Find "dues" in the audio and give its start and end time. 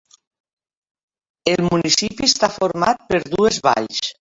3.33-3.67